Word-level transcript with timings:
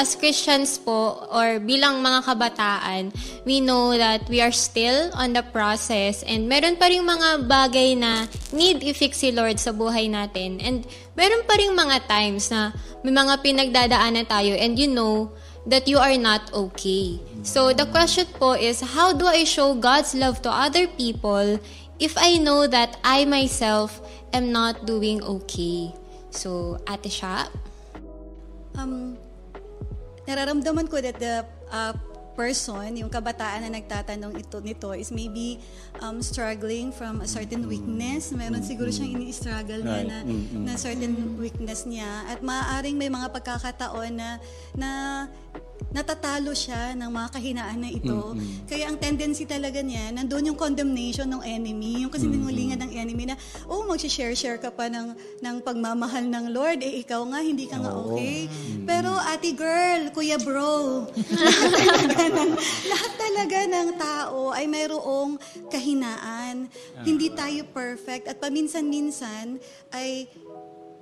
as 0.00 0.16
Christians 0.16 0.80
po, 0.80 1.28
or 1.28 1.60
bilang 1.60 2.00
mga 2.00 2.24
kabataan, 2.24 3.12
we 3.44 3.60
know 3.60 3.92
that 3.92 4.24
we 4.32 4.40
are 4.40 4.50
still 4.50 5.12
on 5.12 5.36
the 5.36 5.44
process 5.52 6.24
and 6.24 6.48
meron 6.48 6.80
pa 6.80 6.88
rin 6.88 7.04
mga 7.04 7.44
bagay 7.44 7.92
na 8.00 8.24
need 8.56 8.80
i-fix 8.80 9.20
si 9.20 9.28
Lord 9.28 9.60
sa 9.60 9.76
buhay 9.76 10.08
natin. 10.08 10.56
And 10.64 10.88
meron 11.12 11.44
pa 11.44 11.60
rin 11.60 11.76
mga 11.76 12.08
times 12.08 12.48
na 12.48 12.72
may 13.04 13.12
mga 13.12 13.44
pinagdadaanan 13.44 14.24
tayo 14.24 14.56
and 14.56 14.80
you 14.80 14.88
know 14.88 15.28
that 15.68 15.84
you 15.84 16.00
are 16.00 16.16
not 16.16 16.48
okay. 16.56 17.20
So 17.44 17.76
the 17.76 17.84
question 17.84 18.24
po 18.40 18.56
is, 18.56 18.80
how 18.80 19.12
do 19.12 19.28
I 19.28 19.44
show 19.44 19.76
God's 19.76 20.16
love 20.16 20.40
to 20.48 20.50
other 20.50 20.88
people 20.88 21.60
if 22.00 22.16
I 22.16 22.40
know 22.40 22.64
that 22.64 22.96
I 23.04 23.28
myself 23.28 24.00
am 24.32 24.48
not 24.48 24.88
doing 24.88 25.20
okay? 25.20 25.92
So, 26.32 26.80
Ate 26.88 27.12
Sha? 27.12 27.52
Um, 28.78 29.18
nararamdaman 30.30 30.86
ko 30.86 31.02
that 31.02 31.18
the 31.18 31.42
uh, 31.74 31.92
person, 32.32 32.88
yung 32.96 33.10
kabataan 33.10 33.66
na 33.66 33.70
nagtatanong 33.78 34.34
ito 34.38 34.58
nito 34.62 34.90
is 34.96 35.10
maybe 35.12 35.60
um, 36.00 36.22
struggling 36.22 36.90
from 36.90 37.20
a 37.20 37.28
certain 37.28 37.66
weakness. 37.66 38.32
Meron 38.32 38.62
siguro 38.62 38.88
siyang 38.88 39.18
ini-struggle 39.20 39.82
niya 39.82 40.02
na, 40.06 40.18
na 40.54 40.72
certain 40.78 41.36
weakness 41.36 41.84
niya. 41.84 42.08
At 42.30 42.40
maaaring 42.40 42.96
may 42.96 43.12
mga 43.12 43.28
pagkakataon 43.34 44.12
na, 44.14 44.28
na 44.74 44.90
natatalo 45.90 46.54
siya 46.54 46.94
ng 46.94 47.10
mga 47.10 47.28
kahinaan 47.34 47.78
na 47.82 47.90
ito. 47.90 48.36
Mm-hmm. 48.36 48.68
Kaya 48.70 48.84
ang 48.86 48.96
tendency 49.00 49.48
talaga 49.48 49.82
niya, 49.82 50.14
nandun 50.14 50.52
yung 50.52 50.58
condemnation 50.58 51.26
ng 51.26 51.42
enemy, 51.42 52.06
yung 52.06 52.12
kasi 52.12 52.30
mm-hmm. 52.30 52.78
ng 52.78 52.92
enemy 52.94 53.24
na, 53.32 53.36
oh, 53.66 53.88
mag-share-share 53.88 54.62
ka 54.62 54.70
pa 54.70 54.86
ng, 54.86 55.16
ng 55.42 55.56
pagmamahal 55.66 56.22
ng 56.28 56.54
Lord, 56.54 56.84
eh 56.84 57.02
ikaw 57.02 57.26
nga, 57.32 57.40
hindi 57.42 57.66
ka 57.66 57.82
nga 57.82 57.90
okay. 57.96 58.46
Mm-hmm. 58.46 58.86
Pero 58.86 59.10
ate 59.18 59.50
girl, 59.56 60.02
kuya 60.14 60.38
bro, 60.38 61.08
ng, 62.28 62.50
lahat 62.92 63.12
talaga 63.16 63.58
ng 63.64 63.88
tao 63.96 64.40
ay 64.52 64.66
mayroong 64.68 65.40
kahinaan. 65.72 66.68
Hindi 67.00 67.32
tayo 67.32 67.64
perfect 67.72 68.28
at 68.28 68.36
paminsan-minsan 68.36 69.56
ay 69.94 70.28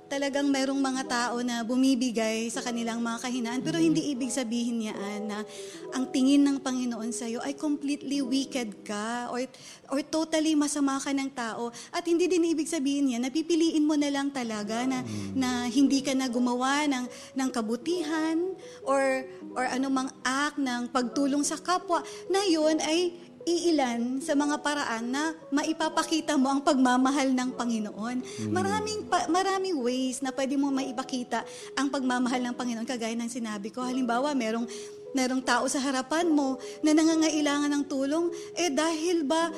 talagang 0.09 0.49
merong 0.49 0.81
mga 0.81 1.03
tao 1.05 1.37
na 1.45 1.61
bumibigay 1.61 2.49
sa 2.49 2.65
kanilang 2.65 2.97
mga 2.97 3.21
kahinaan. 3.21 3.61
Pero 3.61 3.77
hindi 3.77 4.09
ibig 4.09 4.33
sabihin 4.33 4.81
niya 4.81 4.97
na 5.21 5.45
ang 5.93 6.09
tingin 6.09 6.41
ng 6.41 6.57
Panginoon 6.57 7.13
sa 7.13 7.29
iyo 7.29 7.37
ay 7.45 7.53
completely 7.53 8.25
wicked 8.25 8.81
ka 8.81 9.29
or, 9.29 9.45
or 9.93 10.01
totally 10.01 10.57
masama 10.57 10.97
ka 10.97 11.13
ng 11.13 11.29
tao. 11.29 11.69
At 11.93 12.03
hindi 12.09 12.25
din 12.25 12.49
ibig 12.49 12.65
sabihin 12.65 13.13
niya 13.13 13.19
na 13.21 13.29
pipiliin 13.29 13.85
mo 13.85 13.93
na 13.93 14.09
lang 14.09 14.33
talaga 14.33 14.89
na, 14.89 15.05
na 15.37 15.69
hindi 15.69 16.01
ka 16.01 16.17
na 16.17 16.25
gumawa 16.25 16.89
ng, 16.89 17.05
ng 17.37 17.49
kabutihan 17.53 18.37
or, 18.81 19.29
or 19.53 19.69
anumang 19.69 20.09
act 20.25 20.57
ng 20.57 20.89
pagtulong 20.89 21.45
sa 21.45 21.61
kapwa 21.61 22.01
na 22.33 22.41
yun 22.49 22.81
ay 22.81 23.29
iilan 23.47 24.19
sa 24.19 24.35
mga 24.35 24.59
paraan 24.59 25.05
na 25.11 25.35
maipapakita 25.51 26.35
mo 26.35 26.51
ang 26.51 26.61
pagmamahal 26.63 27.31
ng 27.31 27.49
Panginoon. 27.55 28.17
Mm. 28.19 28.51
Maraming 28.51 28.99
pa, 29.07 29.27
maraming 29.31 29.77
ways 29.79 30.19
na 30.19 30.31
pwede 30.35 30.59
mo 30.59 30.71
maipakita 30.71 31.43
ang 31.75 31.87
pagmamahal 31.87 32.39
ng 32.43 32.55
Panginoon 32.55 32.87
kagaya 32.87 33.15
ng 33.15 33.31
sinabi 33.31 33.71
ko. 33.71 33.83
Halimbawa, 33.83 34.35
merong 34.35 34.67
merong 35.13 35.41
tao 35.41 35.65
sa 35.65 35.81
harapan 35.81 36.29
mo 36.29 36.61
na 36.85 36.93
nangangailangan 36.93 37.69
ng 37.69 37.83
tulong, 37.89 38.29
eh 38.53 38.69
dahil 38.69 39.25
ba 39.25 39.49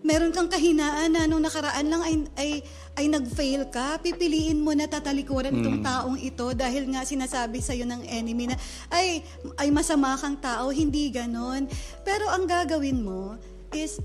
meron 0.00 0.32
kang 0.32 0.48
kahinaan 0.48 1.12
na 1.12 1.28
nung 1.28 1.44
nakaraan 1.44 1.86
lang 1.88 2.02
ay, 2.02 2.14
ay, 2.36 2.50
ay 2.96 3.06
nag-fail 3.08 3.68
ka, 3.68 4.00
pipiliin 4.00 4.60
mo 4.60 4.72
na 4.72 4.88
tatalikuran 4.88 5.52
mm. 5.52 5.58
itong 5.60 5.80
taong 5.84 6.18
ito 6.20 6.46
dahil 6.56 6.88
nga 6.92 7.04
sinasabi 7.04 7.60
sa 7.60 7.76
iyo 7.76 7.84
ng 7.84 8.04
enemy 8.08 8.48
na 8.48 8.56
ay, 8.88 9.20
ay 9.60 9.68
masama 9.68 10.16
kang 10.16 10.40
tao, 10.40 10.72
hindi 10.72 11.12
ganon. 11.12 11.68
Pero 12.04 12.28
ang 12.32 12.48
gagawin 12.48 13.04
mo 13.04 13.36
is 13.76 14.00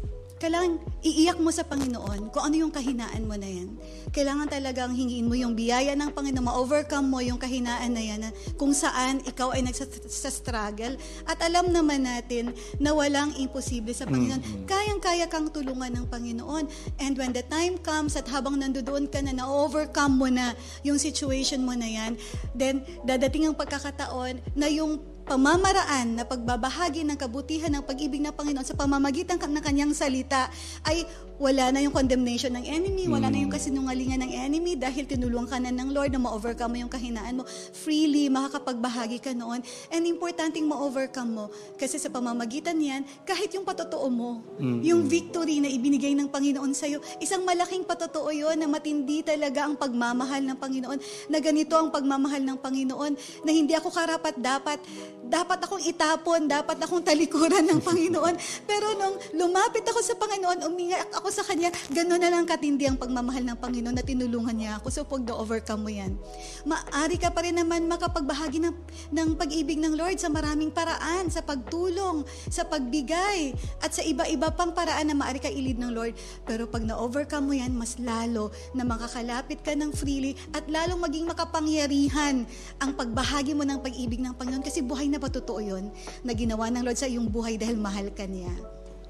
kailangan 0.45 0.77
iiyak 1.01 1.41
mo 1.41 1.49
sa 1.49 1.65
Panginoon 1.65 2.29
kung 2.29 2.45
ano 2.45 2.55
yung 2.61 2.69
kahinaan 2.69 3.25
mo 3.25 3.33
na 3.33 3.49
yan. 3.49 3.81
Kailangan 4.13 4.45
talagang 4.45 4.93
hingiin 4.93 5.25
mo 5.25 5.33
yung 5.33 5.57
biyaya 5.57 5.97
ng 5.97 6.13
Panginoon, 6.13 6.45
ma-overcome 6.45 7.09
mo 7.09 7.17
yung 7.17 7.41
kahinaan 7.41 7.89
na 7.89 8.03
yan, 8.05 8.21
na 8.21 8.29
kung 8.53 8.69
saan 8.69 9.25
ikaw 9.25 9.57
ay 9.57 9.65
nagsa-struggle. 9.65 11.01
At 11.25 11.41
alam 11.41 11.73
naman 11.73 12.05
natin 12.05 12.53
na 12.77 12.93
walang 12.93 13.33
imposible 13.41 13.97
sa 13.97 14.05
Panginoon. 14.05 14.37
Mm-hmm. 14.37 14.65
Kayang-kaya 14.69 15.25
kang 15.25 15.49
tulungan 15.49 15.97
ng 15.97 16.05
Panginoon. 16.13 16.69
And 17.01 17.17
when 17.17 17.33
the 17.33 17.41
time 17.49 17.81
comes 17.81 18.13
at 18.13 18.29
habang 18.29 18.61
nandoon 18.61 19.09
ka 19.09 19.25
na, 19.25 19.33
na-overcome 19.33 20.13
mo 20.13 20.29
na 20.29 20.53
yung 20.85 21.01
situation 21.01 21.65
mo 21.65 21.73
na 21.73 21.89
yan, 21.89 22.21
then 22.53 22.85
dadating 23.01 23.49
ang 23.49 23.57
pagkakataon 23.57 24.45
na 24.53 24.69
yung 24.69 25.14
pamamaraan 25.25 26.21
na 26.21 26.23
pagbabahagi 26.23 27.01
ng 27.01 27.17
kabutihan 27.17 27.73
ng 27.73 27.83
pag-ibig 27.83 28.21
ng 28.21 28.29
Panginoon 28.29 28.61
sa 28.61 28.77
pamamagitan 28.77 29.41
ng 29.41 29.63
kanyang 29.65 29.91
salita 29.97 30.53
ay 30.85 31.01
wala 31.35 31.71
na 31.75 31.83
yung 31.83 31.91
condemnation 31.91 32.55
ng 32.55 32.63
enemy, 32.63 33.11
wala 33.11 33.27
na 33.27 33.37
yung 33.39 33.51
mm. 33.51 33.57
kasinungalingan 33.59 34.23
ng 34.23 34.31
enemy 34.39 34.79
dahil 34.79 35.03
tinulungan 35.03 35.51
ka 35.51 35.57
na 35.59 35.71
ng 35.71 35.91
Lord 35.91 36.15
na 36.15 36.21
ma-overcome 36.23 36.71
mo 36.71 36.77
yung 36.87 36.91
kahinaan 36.91 37.39
mo. 37.39 37.43
Freely, 37.75 38.31
makakapagbahagi 38.31 39.19
ka 39.19 39.35
noon. 39.35 39.59
And 39.91 40.03
importanteng 40.07 40.63
ma-overcome 40.63 41.31
mo 41.31 41.45
kasi 41.75 41.99
sa 41.99 42.07
pamamagitan 42.07 42.79
niyan, 42.79 43.03
kahit 43.27 43.51
yung 43.51 43.67
patotoo 43.67 44.07
mo, 44.07 44.39
mm-hmm. 44.59 44.79
yung 44.87 45.01
victory 45.05 45.59
na 45.59 45.67
ibinigay 45.67 46.15
ng 46.15 46.31
Panginoon 46.31 46.71
sa 46.71 46.87
iyo, 46.87 47.03
isang 47.19 47.43
malaking 47.43 47.83
patotoo 47.83 48.31
yon 48.31 48.55
na 48.55 48.67
matindi 48.71 49.19
talaga 49.19 49.67
ang 49.67 49.75
pagmamahal 49.75 50.39
ng 50.39 50.57
Panginoon, 50.57 50.99
na 51.27 51.37
ganito 51.43 51.75
ang 51.75 51.91
pagmamahal 51.91 52.39
ng 52.43 52.57
Panginoon, 52.59 53.13
na 53.43 53.51
hindi 53.51 53.75
ako 53.75 53.91
karapat 53.91 54.39
dapat, 54.39 54.79
dapat 55.25 55.59
akong 55.67 55.83
itapon, 55.83 56.47
dapat 56.47 56.77
akong 56.79 57.03
talikuran 57.03 57.65
ng 57.65 57.79
Panginoon. 57.83 58.35
Pero 58.69 58.95
nung 58.95 59.15
lumapit 59.35 59.83
ako 59.83 59.99
sa 59.99 60.15
Panginoon, 60.15 60.63
umingat 60.69 61.09
ako 61.17 61.24
ako 61.25 61.41
sa 61.41 61.49
Kanya, 61.49 61.73
gano'n 61.89 62.21
na 62.21 62.29
lang 62.29 62.45
katindi 62.45 62.85
ang 62.85 63.01
pagmamahal 63.01 63.41
ng 63.41 63.57
Panginoon 63.57 63.97
na 63.97 64.05
tinulungan 64.05 64.53
niya 64.53 64.77
ako. 64.77 64.93
So, 64.93 65.01
pag 65.09 65.25
overcome 65.33 65.81
mo 65.81 65.89
yan, 65.89 66.21
maari 66.69 67.17
ka 67.17 67.33
pa 67.33 67.41
rin 67.41 67.57
naman 67.57 67.89
makapagbahagi 67.89 68.61
ng, 68.61 68.75
ng 69.09 69.29
pag-ibig 69.33 69.81
ng 69.81 69.97
Lord 69.97 70.21
sa 70.21 70.29
maraming 70.29 70.69
paraan, 70.69 71.33
sa 71.33 71.41
pagtulong, 71.41 72.21
sa 72.45 72.61
pagbigay, 72.69 73.57
at 73.81 73.89
sa 73.89 74.05
iba-iba 74.05 74.53
pang 74.53 74.69
paraan 74.69 75.09
na 75.09 75.17
maari 75.17 75.41
ka 75.41 75.49
ilid 75.49 75.81
ng 75.81 75.97
Lord. 75.97 76.13
Pero 76.45 76.69
pag 76.69 76.85
na-overcome 76.85 77.45
mo 77.49 77.53
yan, 77.57 77.73
mas 77.73 77.97
lalo 77.97 78.53
na 78.77 78.85
makakalapit 78.85 79.65
ka 79.65 79.73
ng 79.73 79.97
freely 79.97 80.37
at 80.53 80.69
lalong 80.69 81.01
maging 81.01 81.25
makapangyarihan 81.25 82.45
ang 82.77 82.91
pagbahagi 82.93 83.57
mo 83.57 83.65
ng 83.65 83.81
pag-ibig 83.81 84.21
ng 84.21 84.37
Panginoon 84.37 84.61
kasi 84.61 84.85
buhay 84.85 85.09
na 85.09 85.17
patotoo 85.17 85.57
yun 85.57 85.89
na 86.21 86.37
ginawa 86.37 86.69
ng 86.69 86.85
Lord 86.85 87.01
sa 87.01 87.09
iyong 87.09 87.33
buhay 87.33 87.57
dahil 87.57 87.81
mahal 87.81 88.13
ka 88.13 88.29
niya. 88.29 88.53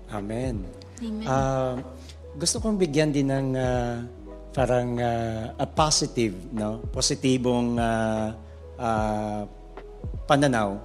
Amen. 0.07 0.84
Amen. 1.03 1.25
Uh, 1.27 1.73
gusto 2.35 2.59
kong 2.59 2.79
bigyan 2.79 3.11
din 3.11 3.31
ng 3.31 3.55
uh, 3.55 4.03
parang 4.55 4.95
uh, 4.99 5.51
a 5.59 5.67
positive, 5.67 6.35
no? 6.55 6.83
Positibong 6.91 7.75
uh, 7.75 8.31
uh, 8.79 9.43
pananaw 10.27 10.79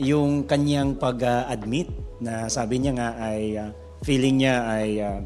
yung 0.00 0.48
kanyang 0.48 0.96
pag-admit 0.96 1.92
na 2.24 2.48
sabi 2.48 2.80
niya 2.80 2.92
nga 2.96 3.10
ay 3.20 3.40
uh, 3.60 3.68
feeling 4.00 4.40
niya 4.40 4.64
ay 4.64 4.88
uh, 5.00 5.20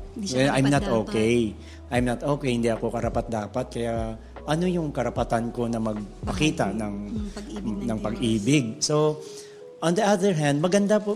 I'm 0.51 0.67
not 0.67 0.87
okay. 1.07 1.55
I'm 1.95 2.07
not 2.07 2.27
okay, 2.27 2.51
hindi 2.51 2.67
ako 2.71 2.91
karapat 2.91 3.31
dapat 3.31 3.67
kaya 3.71 4.19
ano 4.45 4.65
yung 4.67 4.91
karapatan 4.91 5.55
ko 5.55 5.71
na 5.71 5.79
magpakita 5.79 6.75
ng 6.75 6.95
pag-ibig 7.31 7.77
ng 7.87 7.99
pag-ibig. 8.03 8.65
So 8.83 9.23
on 9.79 9.95
the 9.95 10.03
other 10.03 10.35
hand, 10.35 10.59
maganda 10.59 10.99
po 10.99 11.15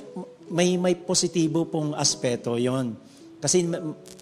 may 0.48 0.78
may 0.78 0.94
positibo 0.94 1.66
pong 1.66 1.98
aspeto 1.98 2.54
'yon 2.54 3.07
kasi 3.38 3.62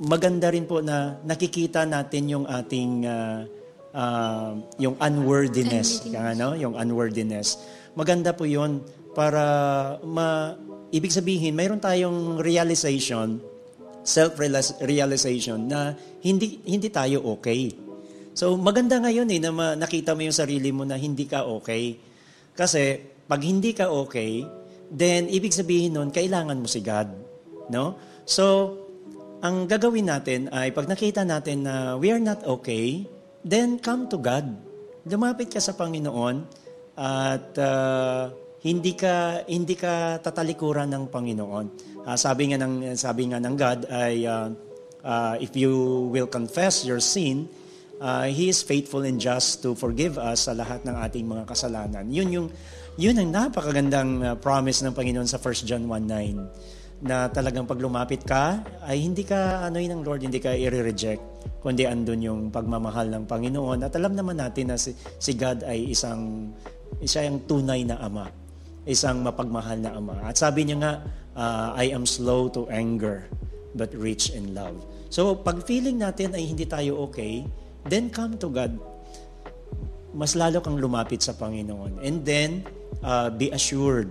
maganda 0.04 0.52
rin 0.52 0.68
po 0.68 0.84
na 0.84 1.16
nakikita 1.24 1.88
natin 1.88 2.28
yung 2.28 2.44
ating 2.44 3.08
uh, 3.08 3.48
uh, 3.96 4.52
yung 4.76 4.96
unworthiness, 5.00 6.04
kaya 6.04 6.36
no, 6.36 6.52
yung 6.52 6.76
unworthiness. 6.76 7.56
Maganda 7.96 8.36
po 8.36 8.44
'yon 8.44 8.84
para 9.16 9.44
ma 10.04 10.52
ibig 10.92 11.08
sabihin 11.08 11.56
mayroon 11.56 11.80
tayong 11.80 12.44
realization, 12.44 13.40
self-realization 14.04 15.64
na 15.64 15.96
hindi 16.20 16.60
hindi 16.68 16.92
tayo 16.92 17.24
okay. 17.40 17.72
So 18.36 18.52
maganda 18.60 19.00
ngayon 19.00 19.32
eh 19.32 19.40
na 19.40 19.50
nakita 19.80 20.12
mo 20.12 20.28
yung 20.28 20.36
sarili 20.36 20.68
mo 20.76 20.84
na 20.84 21.00
hindi 21.00 21.24
ka 21.24 21.48
okay. 21.48 21.96
Kasi 22.52 23.00
pag 23.24 23.40
hindi 23.40 23.72
ka 23.72 23.88
okay, 23.88 24.44
then 24.92 25.32
ibig 25.32 25.56
sabihin 25.56 25.96
nun 25.96 26.12
kailangan 26.12 26.60
mo 26.60 26.68
si 26.68 26.84
God, 26.84 27.08
no? 27.72 27.96
So 28.28 28.76
ang 29.44 29.68
gagawin 29.68 30.08
natin 30.08 30.48
ay 30.48 30.72
pag 30.72 30.88
nakita 30.88 31.24
natin 31.26 31.66
na 31.66 31.96
we 32.00 32.08
are 32.08 32.22
not 32.22 32.40
okay, 32.46 33.04
then 33.44 33.76
come 33.76 34.08
to 34.08 34.16
God. 34.16 34.48
Lumapit 35.06 35.52
ka 35.52 35.60
sa 35.60 35.76
Panginoon 35.76 36.46
at 36.96 37.52
uh, 37.60 38.32
hindi 38.64 38.96
ka 38.96 39.46
hindi 39.46 39.76
ka 39.76 40.18
tatalikuran 40.24 40.88
ng 40.90 41.04
Panginoon. 41.12 41.66
Uh, 42.06 42.16
sabi 42.16 42.50
nga 42.50 42.58
ng 42.58 42.96
sabi 42.96 43.30
nga 43.30 43.38
ng 43.38 43.54
God 43.54 43.86
ay 43.92 44.24
uh, 44.24 44.48
uh, 45.04 45.34
if 45.38 45.52
you 45.54 45.72
will 46.10 46.26
confess 46.26 46.82
your 46.82 46.98
sin, 46.98 47.46
uh, 48.00 48.26
he 48.26 48.48
is 48.48 48.64
faithful 48.64 49.04
and 49.04 49.20
just 49.20 49.62
to 49.62 49.76
forgive 49.76 50.18
us 50.18 50.48
sa 50.48 50.56
lahat 50.56 50.82
ng 50.82 50.96
ating 50.96 51.28
mga 51.28 51.44
kasalanan. 51.46 52.08
Yun 52.08 52.30
yung 52.32 52.48
Yun 52.96 53.20
ang 53.20 53.28
napakagandang 53.28 54.10
uh, 54.24 54.32
promise 54.40 54.80
ng 54.80 54.96
Panginoon 54.96 55.28
sa 55.28 55.36
1 55.36 55.68
John 55.68 55.84
1.9 55.84 56.85
na 57.04 57.28
talagang 57.28 57.68
pag 57.68 57.76
lumapit 57.76 58.24
ka, 58.24 58.64
ay 58.88 59.04
hindi 59.04 59.20
ka 59.20 59.68
ano 59.68 59.76
ng 59.76 60.00
Lord, 60.00 60.24
hindi 60.24 60.40
ka 60.40 60.56
i-reject, 60.56 61.20
kundi 61.60 61.84
andun 61.84 62.20
yung 62.24 62.40
pagmamahal 62.48 63.12
ng 63.12 63.24
Panginoon. 63.28 63.84
At 63.84 63.92
alam 64.00 64.16
naman 64.16 64.40
natin 64.40 64.72
na 64.72 64.76
si, 64.80 64.96
si 65.20 65.36
God 65.36 65.60
ay 65.68 65.92
isang, 65.92 66.52
isa 67.04 67.20
yung 67.28 67.44
tunay 67.44 67.84
na 67.84 68.00
Ama, 68.00 68.32
isang 68.88 69.20
mapagmahal 69.20 69.76
na 69.76 69.92
Ama. 69.92 70.24
At 70.24 70.40
sabi 70.40 70.64
niya 70.64 70.76
nga, 70.80 70.92
uh, 71.36 71.76
I 71.76 71.92
am 71.92 72.08
slow 72.08 72.48
to 72.56 72.64
anger, 72.72 73.28
but 73.76 73.92
rich 73.92 74.32
in 74.32 74.56
love. 74.56 74.80
So, 75.12 75.36
pag 75.36 75.60
feeling 75.68 76.00
natin 76.00 76.32
ay 76.32 76.48
hindi 76.48 76.64
tayo 76.64 77.12
okay, 77.12 77.44
then 77.84 78.08
come 78.08 78.40
to 78.40 78.48
God. 78.48 78.72
Mas 80.16 80.32
lalo 80.32 80.64
kang 80.64 80.80
lumapit 80.80 81.20
sa 81.20 81.36
Panginoon. 81.36 82.00
And 82.00 82.24
then, 82.24 82.64
uh, 83.04 83.28
be 83.28 83.52
assured 83.52 84.08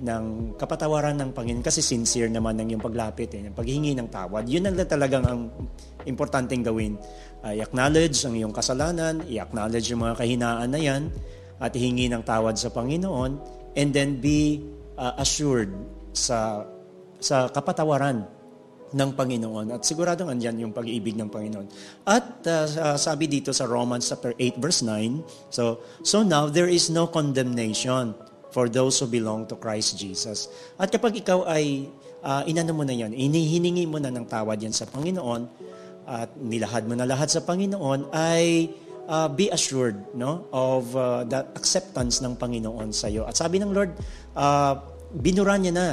ng 0.00 0.56
kapatawaran 0.56 1.12
ng 1.20 1.30
Panginoon 1.36 1.64
kasi 1.64 1.84
sincere 1.84 2.32
naman 2.32 2.56
ng 2.56 2.76
yung 2.76 2.82
paglapit, 2.82 3.36
eh, 3.36 3.44
yung 3.44 3.56
paghingi 3.56 3.92
ng 3.92 4.08
tawad. 4.08 4.48
Yun 4.48 4.72
ang 4.72 4.76
talagang 4.88 5.24
ang 5.28 5.40
importanteng 6.08 6.64
gawin. 6.64 6.96
Uh, 7.44 7.52
i-acknowledge 7.52 8.16
ang 8.24 8.34
iyong 8.36 8.54
kasalanan, 8.56 9.20
i-acknowledge 9.28 9.92
yung 9.92 10.00
mga 10.04 10.16
kahinaan 10.16 10.68
na 10.72 10.80
yan, 10.80 11.02
at 11.60 11.76
hingi 11.76 12.08
ng 12.08 12.24
tawad 12.24 12.56
sa 12.56 12.72
Panginoon, 12.72 13.36
and 13.76 13.92
then 13.92 14.16
be 14.16 14.64
uh, 14.96 15.20
assured 15.20 15.68
sa 16.16 16.64
sa 17.20 17.52
kapatawaran 17.52 18.24
ng 18.90 19.10
Panginoon. 19.14 19.76
At 19.76 19.84
siguradong 19.84 20.32
andyan 20.32 20.66
yung 20.66 20.72
pag-ibig 20.72 21.14
ng 21.14 21.28
Panginoon. 21.28 21.68
At 22.08 22.42
uh, 22.48 22.96
sabi 22.96 23.28
dito 23.28 23.52
sa 23.52 23.68
Romans 23.68 24.08
chapter 24.08 24.32
8 24.34 24.56
verse 24.56 24.80
9, 24.82 25.52
so 25.52 25.84
so 26.00 26.24
now 26.24 26.48
there 26.48 26.66
is 26.66 26.88
no 26.88 27.06
condemnation 27.06 28.16
for 28.50 28.66
those 28.70 28.98
who 28.98 29.06
belong 29.06 29.46
to 29.46 29.56
Christ 29.56 29.98
Jesus. 29.98 30.50
At 30.78 30.90
kapag 30.90 31.18
ikaw 31.22 31.46
ay 31.46 31.90
uh, 32.22 32.42
inano 32.46 32.74
mo 32.76 32.84
na 32.84 32.94
yan, 32.94 33.14
inihiningi 33.14 33.86
mo 33.86 33.98
na 34.02 34.10
ng 34.10 34.26
tawad 34.26 34.60
yan 34.60 34.74
sa 34.74 34.86
Panginoon, 34.90 35.70
at 36.10 36.34
nilahad 36.34 36.90
mo 36.90 36.98
na 36.98 37.06
lahat 37.06 37.30
sa 37.30 37.40
Panginoon, 37.46 38.10
ay 38.10 38.74
uh, 39.06 39.30
be 39.30 39.46
assured 39.54 39.98
no, 40.14 40.50
of 40.50 40.90
uh, 40.98 41.22
the 41.22 41.38
acceptance 41.54 42.18
ng 42.18 42.34
Panginoon 42.34 42.90
sa 42.90 43.06
iyo. 43.06 43.26
At 43.26 43.38
sabi 43.38 43.62
ng 43.62 43.70
Lord, 43.70 43.94
uh, 44.34 44.74
binura 45.14 45.54
niya 45.54 45.72
na, 45.74 45.86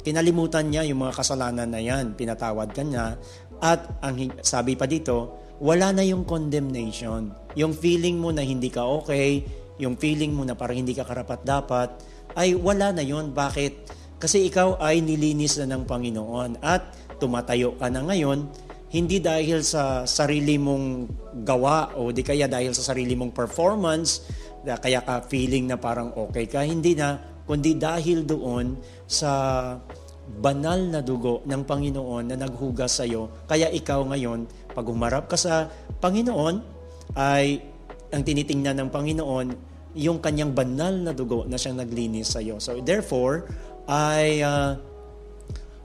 kinalimutan 0.00 0.72
niya 0.72 0.88
yung 0.88 1.04
mga 1.04 1.12
kasalanan 1.12 1.68
na 1.68 1.80
yan, 1.80 2.16
pinatawad 2.16 2.72
ka 2.72 2.80
niya, 2.80 3.20
at 3.60 4.00
ang 4.00 4.16
sabi 4.40 4.72
pa 4.72 4.88
dito, 4.88 5.36
wala 5.60 5.92
na 5.92 6.00
yung 6.00 6.24
condemnation. 6.24 7.28
Yung 7.52 7.76
feeling 7.76 8.16
mo 8.16 8.32
na 8.32 8.40
hindi 8.40 8.72
ka 8.72 8.80
okay, 8.80 9.44
yung 9.80 9.96
feeling 9.96 10.36
mo 10.36 10.44
na 10.44 10.52
parang 10.52 10.76
hindi 10.76 10.92
ka 10.92 11.08
karapat 11.08 11.40
dapat, 11.42 11.88
ay 12.36 12.54
wala 12.54 12.92
na 12.92 13.02
yon 13.02 13.32
Bakit? 13.32 13.98
Kasi 14.20 14.44
ikaw 14.52 14.76
ay 14.76 15.00
nilinis 15.00 15.56
na 15.64 15.72
ng 15.72 15.88
Panginoon 15.88 16.60
at 16.60 16.92
tumatayo 17.16 17.80
ka 17.80 17.88
na 17.88 18.04
ngayon, 18.04 18.44
hindi 18.90 19.22
dahil 19.22 19.64
sa 19.64 20.04
sarili 20.04 20.60
mong 20.60 21.08
gawa 21.46 21.96
o 21.96 22.10
di 22.10 22.20
kaya 22.20 22.50
dahil 22.50 22.74
sa 22.76 22.92
sarili 22.92 23.16
mong 23.16 23.32
performance, 23.32 24.28
kaya 24.60 25.00
ka 25.00 25.24
feeling 25.24 25.70
na 25.70 25.80
parang 25.80 26.12
okay 26.12 26.44
ka, 26.44 26.60
hindi 26.60 26.92
na, 26.92 27.16
kundi 27.48 27.80
dahil 27.80 28.28
doon 28.28 28.76
sa 29.08 29.30
banal 30.38 30.90
na 30.90 31.00
dugo 31.00 31.42
ng 31.48 31.62
Panginoon 31.64 32.30
na 32.30 32.36
naghugas 32.38 33.00
sa 33.00 33.04
iyo. 33.08 33.30
Kaya 33.48 33.72
ikaw 33.72 34.04
ngayon, 34.10 34.46
pag 34.70 34.86
umarap 34.86 35.26
ka 35.26 35.34
sa 35.34 35.66
Panginoon, 35.98 36.60
ay 37.18 37.58
ang 38.10 38.22
tinitingnan 38.22 38.78
ng 38.84 38.88
Panginoon 38.90 39.69
yung 39.96 40.22
kanyang 40.22 40.54
banal 40.54 40.94
na 40.94 41.12
dugo 41.14 41.46
na 41.46 41.58
siyang 41.58 41.82
naglinis 41.82 42.34
sa 42.34 42.38
iyo. 42.38 42.62
So 42.62 42.78
therefore, 42.78 43.46
ay 43.90 44.42
uh, 44.42 44.78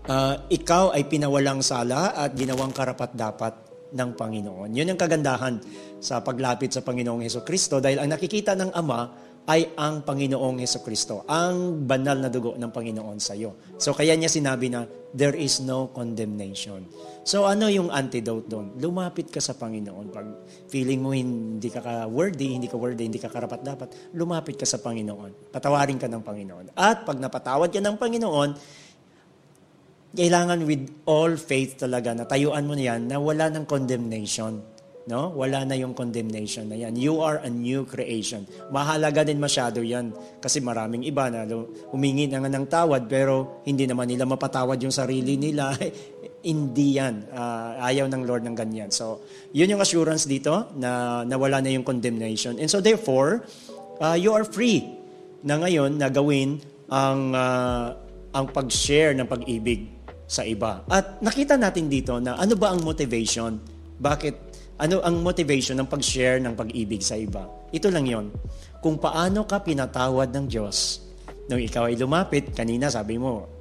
uh, 0.06 0.36
ikaw 0.50 0.94
ay 0.94 1.10
pinawalang 1.10 1.66
sala 1.66 2.13
at 2.13 2.38
ginawang 2.38 2.69
karapat-dapat 2.69 3.66
ng 3.96 4.10
Panginoon. 4.13 4.69
Yun 4.75 4.94
ang 4.94 5.00
kagandahan 5.00 5.56
sa 6.04 6.19
paglapit 6.22 6.75
sa 6.75 6.84
Panginoong 6.84 7.24
Heso 7.24 7.42
Kristo 7.42 7.80
dahil 7.80 8.04
ang 8.04 8.12
nakikita 8.12 8.54
ng 8.54 8.75
Ama 8.75 9.02
ay 9.46 9.78
ang 9.78 10.02
Panginoong 10.02 10.58
Heso 10.58 10.82
Kristo, 10.82 11.22
ang 11.30 11.86
banal 11.86 12.18
na 12.18 12.34
dugo 12.34 12.58
ng 12.58 12.72
Panginoon 12.74 13.22
sa 13.22 13.38
iyo. 13.38 13.54
So 13.78 13.94
kaya 13.94 14.18
niya 14.18 14.26
sinabi 14.26 14.74
na, 14.74 14.90
there 15.14 15.38
is 15.38 15.62
no 15.62 15.94
condemnation. 15.94 16.90
So 17.22 17.46
ano 17.46 17.70
yung 17.70 17.94
antidote 17.94 18.50
doon? 18.50 18.74
Lumapit 18.82 19.30
ka 19.30 19.38
sa 19.38 19.54
Panginoon. 19.54 20.10
Pag 20.10 20.28
feeling 20.66 20.98
mo 20.98 21.14
hindi 21.14 21.70
ka 21.70 21.78
ka-worthy, 21.78 22.58
hindi 22.58 22.66
ka 22.66 22.78
worthy, 22.78 23.06
hindi 23.06 23.22
ka 23.22 23.30
karapat-dapat, 23.30 24.18
lumapit 24.18 24.58
ka 24.58 24.66
sa 24.66 24.82
Panginoon. 24.82 25.54
Patawarin 25.54 26.02
ka 26.02 26.10
ng 26.10 26.26
Panginoon. 26.26 26.74
At 26.74 27.06
pag 27.06 27.22
napatawad 27.22 27.70
ka 27.70 27.82
ng 27.82 27.98
Panginoon, 28.02 28.50
kailangan 30.16 30.64
with 30.66 30.90
all 31.06 31.38
faith 31.38 31.78
talaga 31.78 32.18
na 32.18 32.26
tayuan 32.26 32.66
mo 32.66 32.74
na 32.74 32.96
yan 32.96 33.06
na 33.06 33.22
wala 33.22 33.52
ng 33.52 33.68
condemnation 33.70 34.75
no? 35.06 35.34
Wala 35.38 35.66
na 35.66 35.78
yung 35.78 35.94
condemnation 35.94 36.66
na 36.69 36.78
yan. 36.78 36.98
You 36.98 37.22
are 37.22 37.42
a 37.46 37.50
new 37.50 37.86
creation. 37.86 38.50
Mahalaga 38.74 39.22
din 39.22 39.38
masyado 39.38 39.86
yan 39.86 40.13
kasi 40.42 40.62
maraming 40.62 41.06
iba 41.06 41.30
na 41.30 41.46
humingi 41.94 42.25
na 42.30 42.42
nga 42.42 42.50
ng 42.50 42.66
tawad 42.66 43.06
pero 43.06 43.62
hindi 43.66 43.86
naman 43.86 44.10
nila 44.10 44.25
mapatawad 44.25 44.81
yung 44.81 44.94
sarili 44.94 45.38
nila. 45.38 45.74
hindi 46.46 47.02
yan. 47.02 47.25
Uh, 47.34 47.81
ayaw 47.81 48.06
ng 48.06 48.22
Lord 48.25 48.46
ng 48.46 48.54
ganyan. 48.54 48.94
So, 48.94 49.25
yun 49.50 49.66
yung 49.74 49.81
assurance 49.81 50.30
dito 50.30 50.69
na 50.78 51.22
nawala 51.25 51.58
na 51.62 51.74
yung 51.74 51.86
condemnation. 51.86 52.62
And 52.62 52.69
so 52.69 52.81
therefore, 52.81 53.42
uh, 53.98 54.13
you 54.13 54.30
are 54.34 54.46
free 54.46 54.86
na 55.42 55.58
ngayon 55.58 55.98
na 55.98 56.10
gawin 56.13 56.62
ang 56.90 57.34
uh, 57.34 57.98
ang 58.36 58.46
pag-share 58.51 59.18
ng 59.18 59.25
pag-ibig 59.25 59.90
sa 60.25 60.46
iba. 60.46 60.86
At 60.90 61.22
nakita 61.22 61.58
natin 61.58 61.90
dito 61.90 62.18
na 62.22 62.38
ano 62.38 62.54
ba 62.58 62.74
ang 62.74 62.81
motivation? 62.86 63.58
Bakit 63.96 64.45
ano 64.75 65.00
ang 65.04 65.24
motivation 65.24 65.80
ng 65.80 65.88
pag-share 65.88 66.44
ng 66.44 66.54
pag-ibig 66.56 67.00
sa 67.00 67.16
iba? 67.16 67.48
Ito 67.72 67.88
lang 67.88 68.06
yon. 68.07 68.27
Kung 68.83 69.00
paano 69.00 69.48
ka 69.48 69.63
pinatawad 69.63 70.36
ng 70.36 70.45
Diyos 70.51 71.01
nung 71.48 71.62
ikaw 71.62 71.88
ay 71.88 71.95
lumapit, 71.95 72.51
kanina 72.51 72.89
sabi 72.92 73.16
mo, 73.22 73.56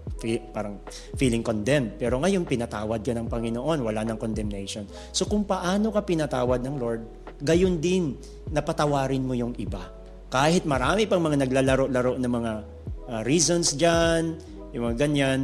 parang 0.51 0.81
feeling 1.21 1.45
condemned. 1.45 2.01
Pero 2.01 2.17
ngayon, 2.17 2.49
pinatawad 2.49 3.05
ka 3.05 3.13
ng 3.13 3.29
Panginoon, 3.29 3.85
wala 3.85 4.01
ng 4.09 4.17
condemnation. 4.17 4.89
So 5.13 5.29
kung 5.29 5.45
paano 5.45 5.93
ka 5.93 6.01
pinatawad 6.03 6.65
ng 6.65 6.77
Lord, 6.81 7.03
gayon 7.45 7.79
din, 7.79 8.17
napatawarin 8.51 9.23
mo 9.23 9.37
yung 9.37 9.53
iba. 9.61 9.85
Kahit 10.33 10.65
marami 10.67 11.07
pang 11.07 11.23
mga 11.23 11.47
naglalaro-laro 11.47 12.19
ng 12.19 12.33
mga 12.33 12.53
uh, 13.07 13.21
reasons 13.23 13.77
dyan, 13.77 14.35
yung 14.73 14.91
mga 14.91 14.97
ganyan, 15.07 15.41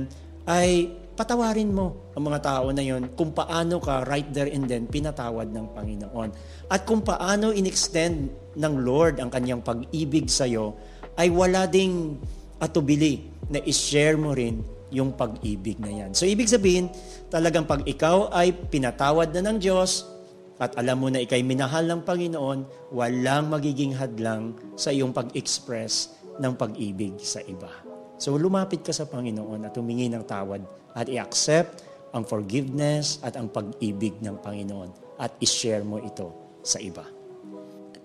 ay 0.48 0.88
patawarin 1.20 1.68
mo 1.68 2.08
ang 2.16 2.32
mga 2.32 2.40
tao 2.40 2.72
na 2.72 2.80
yon 2.80 3.12
kung 3.12 3.36
paano 3.36 3.76
ka 3.76 4.08
right 4.08 4.32
there 4.32 4.48
and 4.48 4.64
then 4.64 4.88
pinatawad 4.88 5.52
ng 5.52 5.76
Panginoon. 5.76 6.32
At 6.72 6.88
kung 6.88 7.04
paano 7.04 7.52
in-extend 7.52 8.32
ng 8.56 8.74
Lord 8.80 9.20
ang 9.20 9.28
kanyang 9.28 9.60
pag-ibig 9.60 10.32
sa 10.32 10.48
iyo, 10.48 10.80
ay 11.20 11.28
wala 11.28 11.68
ding 11.68 12.16
atubili 12.56 13.28
na 13.52 13.60
i-share 13.60 14.16
mo 14.16 14.32
rin 14.32 14.64
yung 14.88 15.12
pag-ibig 15.12 15.76
na 15.76 15.92
yan. 15.92 16.16
So 16.16 16.24
ibig 16.24 16.48
sabihin, 16.48 16.88
talagang 17.28 17.68
pag 17.68 17.84
ikaw 17.84 18.32
ay 18.32 18.56
pinatawad 18.56 19.36
na 19.36 19.52
ng 19.52 19.60
Diyos 19.60 20.08
at 20.56 20.72
alam 20.80 21.04
mo 21.04 21.12
na 21.12 21.20
ikay 21.20 21.44
minahal 21.44 21.84
ng 21.84 22.00
Panginoon, 22.00 22.92
walang 22.96 23.52
magiging 23.52 23.92
hadlang 23.92 24.56
sa 24.72 24.88
iyong 24.88 25.12
pag-express 25.12 26.16
ng 26.40 26.56
pag-ibig 26.56 27.20
sa 27.20 27.44
iba. 27.44 27.89
So 28.20 28.36
lumapit 28.36 28.84
ka 28.84 28.92
sa 28.92 29.08
Panginoon 29.08 29.64
at 29.64 29.72
humingi 29.72 30.12
ng 30.12 30.28
tawad 30.28 30.60
at 30.92 31.08
i-accept 31.08 31.88
ang 32.12 32.28
forgiveness 32.28 33.16
at 33.24 33.40
ang 33.40 33.48
pag-ibig 33.48 34.20
ng 34.20 34.36
Panginoon 34.44 35.16
at 35.16 35.32
i-share 35.40 35.80
mo 35.80 35.96
ito 35.96 36.28
sa 36.60 36.76
iba. 36.84 37.08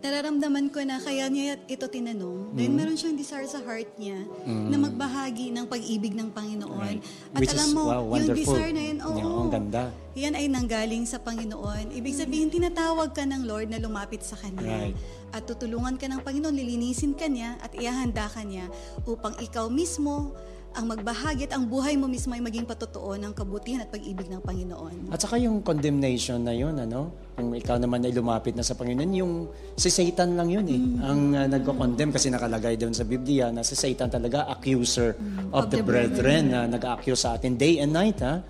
Nararamdaman 0.06 0.70
ko 0.70 0.86
na 0.86 1.02
kaya 1.02 1.26
niya 1.34 1.58
ito 1.66 1.90
tinanong. 1.90 2.54
Mm-hmm. 2.54 2.58
Then 2.62 2.72
meron 2.78 2.94
siyang 2.96 3.18
desire 3.18 3.50
sa 3.50 3.58
heart 3.66 3.90
niya 3.98 4.22
mm-hmm. 4.22 4.70
na 4.70 4.78
magbahagi 4.78 5.50
ng 5.50 5.66
pag-ibig 5.66 6.14
ng 6.14 6.30
Panginoon. 6.30 6.78
Right. 6.78 7.02
At 7.34 7.42
Which 7.42 7.58
alam 7.58 7.70
mo, 7.74 7.82
is, 7.82 7.90
wow, 7.90 8.04
yung 8.14 8.38
desire 8.38 8.72
na 8.72 8.84
yun, 8.86 8.98
oo, 9.02 9.18
oh, 9.18 9.42
ang 9.50 9.52
ganda. 9.52 9.90
Yan 10.14 10.38
ay 10.38 10.46
nanggaling 10.46 11.10
sa 11.10 11.18
Panginoon. 11.18 11.90
Ibig 11.90 12.14
sabihin, 12.22 12.54
tinatawag 12.54 13.18
ka 13.18 13.26
ng 13.26 13.50
Lord 13.50 13.74
na 13.74 13.82
lumapit 13.82 14.22
sa 14.22 14.38
Kanya. 14.38 14.94
Right. 14.94 14.96
At 15.34 15.48
tutulungan 15.50 15.98
ka 15.98 16.06
ng 16.10 16.22
Panginoon, 16.22 16.56
lilinisin 16.56 17.18
ka 17.18 17.26
niya 17.26 17.58
at 17.64 17.74
ihahanda 17.74 18.30
ka 18.30 18.46
niya 18.46 18.70
upang 19.08 19.38
ikaw 19.42 19.70
mismo 19.72 20.36
ang 20.76 20.92
magbahagi 20.92 21.48
at 21.48 21.56
ang 21.56 21.72
buhay 21.72 21.96
mo 21.96 22.04
mismo 22.12 22.36
ay 22.36 22.44
maging 22.44 22.68
patotoo 22.68 23.16
ng 23.16 23.32
kabutihan 23.32 23.88
at 23.88 23.90
pag-ibig 23.90 24.28
ng 24.28 24.44
Panginoon. 24.44 25.08
At 25.08 25.24
saka 25.24 25.40
yung 25.40 25.64
condemnation 25.64 26.44
na 26.44 26.52
yun, 26.52 26.76
ano? 26.76 27.16
Kung 27.40 27.56
ikaw 27.56 27.80
naman 27.80 28.04
ay 28.04 28.12
lumapit 28.12 28.60
na 28.60 28.64
sa 28.64 28.76
Panginoon, 28.76 29.12
yung 29.16 29.48
si 29.80 29.88
Satan 29.88 30.36
lang 30.36 30.52
yun 30.52 30.68
eh. 30.68 30.76
Mm-hmm. 30.76 31.08
Ang 31.08 31.22
uh, 31.32 31.48
nagko-condemn 31.48 32.12
kasi 32.12 32.28
nakalagay 32.28 32.76
doon 32.76 32.92
sa 32.92 33.08
Biblia 33.08 33.56
na 33.56 33.64
si 33.64 33.72
Satan 33.72 34.12
talaga 34.12 34.52
accuser 34.52 35.16
mm-hmm. 35.16 35.56
of, 35.56 35.64
of 35.64 35.72
the, 35.72 35.80
the 35.80 35.84
brethren, 35.84 36.52
na 36.52 36.68
nag-accuse 36.68 37.24
sa 37.24 37.40
atin 37.40 37.56
day 37.56 37.80
and 37.80 37.96
night, 37.96 38.20
ha? 38.20 38.44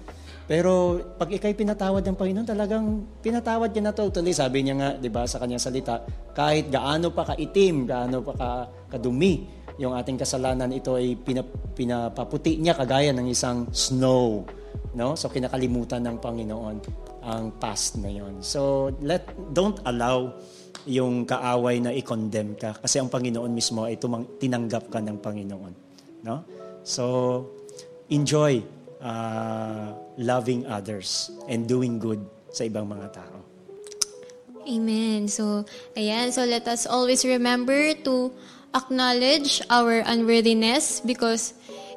Pero 0.46 1.02
pag 1.18 1.34
ikay 1.34 1.58
pinatawad 1.58 2.06
ng 2.06 2.18
Panginoon, 2.18 2.46
talagang 2.46 2.86
pinatawad 3.26 3.74
niya 3.74 3.90
na 3.90 3.94
totally. 3.98 4.30
Sabi 4.30 4.62
niya 4.62 4.76
nga, 4.78 4.90
di 4.94 5.10
ba, 5.10 5.26
sa 5.26 5.42
kanyang 5.42 5.62
salita, 5.62 6.06
kahit 6.38 6.70
gaano 6.70 7.10
pa 7.10 7.34
kaitim, 7.34 7.90
gaano 7.90 8.22
pa 8.22 8.34
ka, 8.38 8.50
kadumi, 8.94 9.50
yung 9.82 9.98
ating 9.98 10.16
kasalanan 10.16 10.72
ito 10.72 10.96
ay 10.96 11.20
pinap, 11.20 11.50
pinapaputi 11.76 12.62
niya 12.62 12.78
kagaya 12.78 13.12
ng 13.12 13.28
isang 13.28 13.68
snow. 13.74 14.46
No? 14.96 15.18
So 15.20 15.28
kinakalimutan 15.28 16.06
ng 16.08 16.18
Panginoon 16.24 16.78
ang 17.26 17.46
past 17.58 18.00
na 18.00 18.08
yon. 18.08 18.40
So 18.40 18.94
let 19.02 19.28
don't 19.52 19.82
allow 19.84 20.32
yung 20.86 21.26
kaaway 21.26 21.82
na 21.82 21.92
i-condemn 21.92 22.54
ka 22.56 22.78
kasi 22.78 23.02
ang 23.02 23.10
Panginoon 23.10 23.52
mismo 23.52 23.84
ay 23.84 23.98
tumang, 23.98 24.38
tinanggap 24.40 24.88
ka 24.88 25.02
ng 25.02 25.18
Panginoon. 25.20 25.74
No? 26.24 26.46
So 26.86 27.04
enjoy 28.08 28.62
uh, 29.02 29.96
loving 30.18 30.66
others 30.68 31.32
and 31.50 31.68
doing 31.68 32.00
good 32.00 32.22
sa 32.52 32.64
ibang 32.64 32.88
mga 32.88 33.20
tao. 33.20 33.38
Amen. 34.66 35.30
So, 35.30 35.66
ayan. 35.94 36.34
So, 36.34 36.42
let 36.44 36.66
us 36.66 36.90
always 36.90 37.22
remember 37.22 37.94
to 38.08 38.34
acknowledge 38.74 39.62
our 39.70 40.02
unworthiness 40.04 41.00
because 41.00 41.54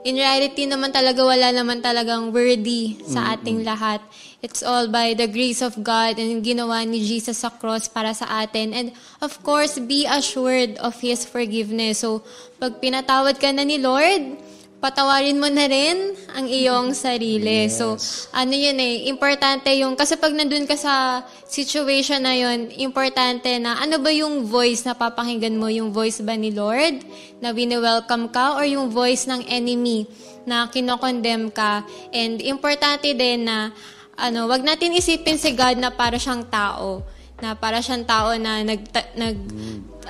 in 0.07 0.14
reality 0.14 0.69
naman 0.69 0.95
talaga 0.95 1.25
wala 1.26 1.50
naman 1.50 1.83
talagang 1.83 2.31
worthy 2.31 3.00
sa 3.09 3.35
ating 3.35 3.67
lahat. 3.67 4.05
It's 4.38 4.62
all 4.62 4.87
by 4.87 5.19
the 5.19 5.26
grace 5.26 5.59
of 5.59 5.75
God 5.83 6.14
and 6.23 6.47
ginawa 6.47 6.87
ni 6.87 7.02
Jesus 7.02 7.43
sa 7.43 7.50
cross 7.50 7.90
para 7.90 8.14
sa 8.14 8.47
atin. 8.47 8.71
And 8.71 8.88
of 9.19 9.43
course, 9.43 9.83
be 9.83 10.07
assured 10.07 10.78
of 10.78 10.95
His 11.02 11.26
forgiveness. 11.26 12.07
So, 12.07 12.23
pag 12.62 12.78
pinatawad 12.78 13.43
ka 13.43 13.50
na 13.50 13.67
ni 13.67 13.83
Lord, 13.83 14.38
patawarin 14.78 15.42
mo 15.42 15.50
na 15.50 15.66
rin 15.66 16.14
ang 16.38 16.47
iyong 16.47 16.94
sarili. 16.94 17.66
Yes. 17.66 17.82
So, 17.82 17.99
ano 18.30 18.54
yun 18.54 18.78
eh, 18.78 19.11
importante 19.11 19.75
yung, 19.75 19.99
kasi 19.99 20.14
pag 20.14 20.30
nandun 20.30 20.70
ka 20.70 20.78
sa 20.78 21.26
situation 21.50 22.23
na 22.23 22.38
yun, 22.38 22.70
importante 22.78 23.50
na 23.58 23.75
ano 23.82 23.99
ba 23.99 24.14
yung 24.14 24.47
voice 24.47 24.87
na 24.87 24.94
papakinggan 24.94 25.58
mo? 25.58 25.66
Yung 25.66 25.90
voice 25.90 26.23
ba 26.23 26.38
ni 26.38 26.54
Lord 26.54 27.02
na 27.42 27.50
wini-welcome 27.50 28.30
ka 28.30 28.54
or 28.54 28.64
yung 28.66 28.87
voice 28.87 29.26
ng 29.26 29.42
enemy 29.50 30.06
na 30.47 30.70
kinokondemn 30.70 31.50
ka? 31.50 31.82
And 32.14 32.38
importante 32.38 33.11
din 33.18 33.50
na, 33.50 33.75
ano, 34.14 34.47
wag 34.47 34.62
natin 34.62 34.94
isipin 34.94 35.42
si 35.42 35.58
God 35.58 35.82
na 35.82 35.90
para 35.90 36.23
siyang 36.23 36.47
tao 36.47 37.02
na 37.38 37.54
para 37.54 37.78
siyang 37.78 38.02
tao 38.02 38.35
na 38.35 38.66
nag, 38.66 38.80
nag 39.14 39.37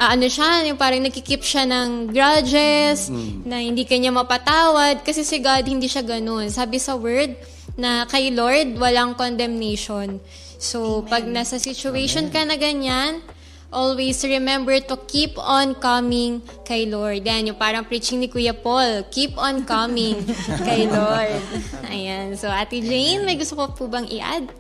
ah, 0.01 0.17
ano 0.17 0.27
siya, 0.31 0.65
yung 0.65 0.81
parang 0.81 1.05
nagkikip 1.05 1.45
siya 1.45 1.69
ng 1.69 2.15
grudges, 2.15 3.13
na 3.45 3.61
hindi 3.61 3.85
kanya 3.85 4.15
mapatawad, 4.15 5.05
kasi 5.05 5.27
si 5.27 5.43
God 5.43 5.67
hindi 5.69 5.91
siya 5.91 6.07
ganun. 6.07 6.49
Sabi 6.49 6.81
sa 6.81 6.97
word 6.97 7.37
na 7.77 8.09
kay 8.09 8.33
Lord, 8.33 8.81
walang 8.81 9.19
condemnation. 9.19 10.23
So, 10.59 11.07
pag 11.07 11.23
nasa 11.29 11.61
situation 11.63 12.35
ka 12.35 12.43
na 12.43 12.59
ganyan, 12.59 13.23
always 13.69 14.25
remember 14.25 14.75
to 14.81 14.97
keep 15.07 15.37
on 15.37 15.77
coming 15.77 16.41
kay 16.65 16.89
Lord. 16.89 17.23
Yan, 17.23 17.53
yung 17.53 17.61
parang 17.61 17.85
preaching 17.85 18.19
ni 18.19 18.27
Kuya 18.27 18.57
Paul, 18.57 19.07
keep 19.13 19.37
on 19.37 19.63
coming 19.69 20.19
kay 20.67 20.89
Lord. 20.89 21.39
Ayan. 21.87 22.35
So, 22.35 22.49
Ate 22.49 22.81
Jane, 22.81 23.23
may 23.23 23.37
gusto 23.37 23.55
ko 23.55 23.71
po 23.77 23.87
bang 23.87 24.09
i-add? 24.09 24.51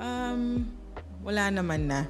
Um, 0.00 0.66
wala 1.26 1.50
naman 1.50 1.90
na. 1.90 2.06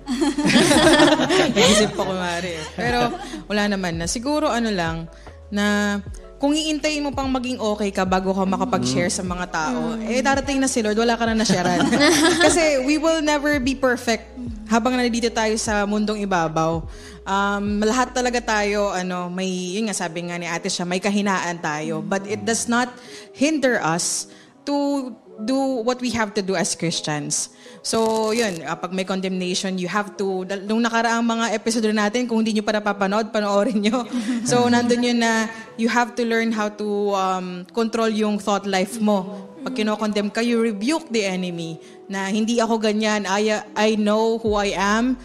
Nag-isip 1.57 1.97
pa 1.97 2.05
kumari. 2.05 2.61
Pero 2.77 3.17
wala 3.49 3.65
naman 3.65 3.97
na. 3.97 4.05
Siguro 4.05 4.53
ano 4.53 4.69
lang, 4.69 5.09
na 5.49 5.99
kung 6.37 6.53
iintayin 6.53 7.01
mo 7.01 7.17
pang 7.17 7.33
maging 7.33 7.57
okay 7.57 7.89
ka 7.89 8.05
bago 8.05 8.37
ka 8.37 8.45
makapag-share 8.45 9.09
sa 9.09 9.25
mga 9.25 9.47
tao, 9.49 9.97
eh 10.05 10.21
darating 10.21 10.61
na 10.61 10.69
si 10.69 10.85
Lord, 10.85 11.01
wala 11.01 11.17
ka 11.17 11.25
na 11.25 11.33
na-sharean. 11.33 11.89
Kasi 12.45 12.85
we 12.85 13.01
will 13.01 13.25
never 13.25 13.57
be 13.57 13.73
perfect 13.73 14.37
habang 14.69 15.01
nandito 15.01 15.33
tayo 15.33 15.57
sa 15.57 15.89
mundong 15.89 16.21
ibabaw. 16.29 16.85
Um, 17.25 17.81
lahat 17.81 18.13
talaga 18.13 18.45
tayo, 18.45 18.93
ano, 18.93 19.33
may, 19.33 19.81
yun 19.81 19.89
nga 19.89 19.97
sabi 19.97 20.29
nga 20.29 20.37
ni 20.37 20.45
ate 20.45 20.69
siya, 20.69 20.85
may 20.85 21.01
kahinaan 21.01 21.57
tayo. 21.57 22.05
But 22.05 22.29
it 22.29 22.45
does 22.45 22.69
not 22.69 22.93
hinder 23.33 23.81
us 23.81 24.29
to 24.69 25.09
do 25.45 25.85
what 25.85 26.01
we 26.01 26.09
have 26.17 26.33
to 26.33 26.41
do 26.41 26.57
as 26.57 26.73
Christians. 26.73 27.53
So, 27.87 28.33
yun, 28.33 28.67
uh, 28.67 28.75
pag 28.75 28.91
may 28.91 29.05
condemnation, 29.07 29.79
you 29.79 29.87
have 29.87 30.17
to, 30.19 30.43
nung 30.67 30.83
nakaraang 30.83 31.23
mga 31.23 31.55
episode 31.55 31.87
natin, 31.93 32.27
kung 32.27 32.43
hindi 32.43 32.59
nyo 32.59 32.65
pa 32.67 32.75
napapanood, 32.75 33.31
panoorin 33.31 33.79
nyo. 33.79 34.03
So, 34.51 34.67
nandun 34.67 35.07
yun 35.07 35.19
na 35.23 35.47
you 35.79 35.87
have 35.87 36.19
to 36.19 36.27
learn 36.27 36.51
how 36.51 36.67
to 36.67 36.89
um, 37.15 37.63
control 37.71 38.11
yung 38.11 38.43
thought 38.43 38.67
life 38.67 38.99
mo. 38.99 39.47
Pag 39.63 39.83
kinokondemn 39.83 40.35
ka, 40.35 40.43
you 40.43 40.59
rebuke 40.59 41.11
the 41.15 41.27
enemy 41.27 41.79
na 42.11 42.27
hindi 42.27 42.59
ako 42.59 42.79
ganyan, 42.79 43.27
I, 43.27 43.63
I 43.75 43.95
know 43.99 44.39
who 44.39 44.55
I 44.59 44.75
am. 44.75 45.19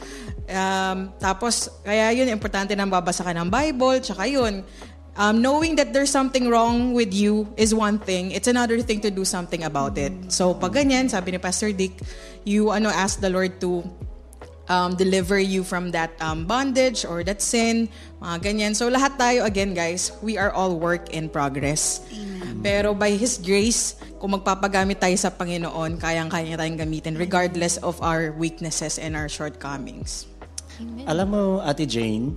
Um, 0.52 1.14
tapos, 1.18 1.72
kaya 1.82 2.12
yun, 2.12 2.28
importante 2.28 2.76
na 2.76 2.86
babasa 2.86 3.24
ka 3.24 3.32
ng 3.32 3.48
Bible, 3.48 4.04
tsaka 4.04 4.28
yun, 4.28 4.66
Um, 5.20 5.44
knowing 5.44 5.76
that 5.76 5.92
there's 5.92 6.10
something 6.10 6.48
wrong 6.48 6.94
with 6.96 7.12
you 7.14 7.52
is 7.60 7.76
one 7.76 8.00
thing. 8.00 8.32
It's 8.32 8.48
another 8.48 8.80
thing 8.80 9.04
to 9.04 9.12
do 9.12 9.26
something 9.26 9.64
about 9.64 9.98
it. 10.00 10.14
So, 10.32 10.56
pag 10.56 10.72
ganyan, 10.72 11.12
sabi 11.12 11.36
ni 11.36 11.38
Pastor 11.38 11.76
Dick, 11.76 12.00
you 12.48 12.72
ano 12.72 12.88
ask 12.88 13.20
the 13.20 13.28
Lord 13.28 13.60
to 13.60 13.84
um, 14.72 14.96
deliver 14.96 15.36
you 15.36 15.68
from 15.68 15.92
that 15.92 16.16
um, 16.24 16.48
bondage 16.48 17.04
or 17.04 17.28
that 17.28 17.44
sin, 17.44 17.92
mga 18.24 18.38
ganyan. 18.40 18.72
So, 18.72 18.88
lahat 18.88 19.20
tayo, 19.20 19.44
again, 19.44 19.76
guys, 19.76 20.16
we 20.24 20.40
are 20.40 20.56
all 20.56 20.80
work 20.80 21.12
in 21.12 21.28
progress. 21.28 22.08
Pero 22.64 22.96
by 22.96 23.12
His 23.20 23.36
grace, 23.36 24.00
kung 24.16 24.32
magpapagamit 24.32 25.04
tayo 25.04 25.18
sa 25.20 25.28
Panginoon, 25.28 26.00
kayang-kaya 26.00 26.56
tayong 26.56 26.80
gamitin 26.80 27.20
regardless 27.20 27.76
of 27.84 28.00
our 28.00 28.32
weaknesses 28.40 28.96
and 28.96 29.20
our 29.20 29.28
shortcomings. 29.28 30.24
Alam 31.04 31.28
mo, 31.36 31.44
Ate 31.68 31.84
Jane, 31.84 32.32